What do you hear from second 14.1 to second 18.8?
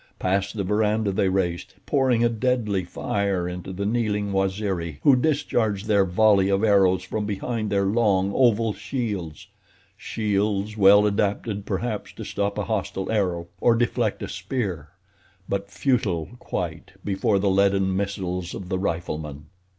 a spear; but futile, quite, before the leaden missiles of the